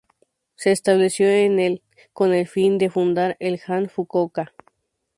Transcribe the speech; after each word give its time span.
Se 0.55 0.71
estableció 0.71 1.29
en 1.29 1.59
el 1.59 1.83
con 2.11 2.33
el 2.33 2.47
fin 2.47 2.79
de 2.79 2.89
fundar 2.89 3.37
el 3.39 3.61
han 3.67 3.87
Fukuoka. 3.87 4.51